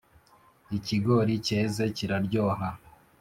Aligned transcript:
–ikigori 0.77 1.35
keze 1.47 1.85
kiraryoha. 1.95 2.69